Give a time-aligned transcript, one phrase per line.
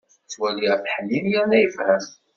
[0.23, 2.05] Ttwaliɣ-t ḥnin yerna yefhem.